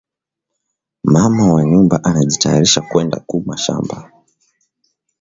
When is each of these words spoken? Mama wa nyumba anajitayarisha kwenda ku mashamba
Mama 1.03 1.53
wa 1.53 1.63
nyumba 1.69 1.99
anajitayarisha 2.09 2.81
kwenda 2.89 3.17
ku 3.27 3.35
mashamba 3.47 3.97